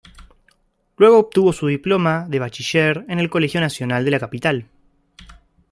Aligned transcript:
Luego 0.97 1.19
obtuvo 1.19 1.53
su 1.53 1.67
diploma 1.67 2.25
de 2.27 2.39
bachiller 2.39 3.05
en 3.07 3.19
el 3.19 3.29
Colegio 3.29 3.61
Nacional 3.61 4.03
de 4.03 4.09
la 4.09 4.19
Capital. 4.19 4.65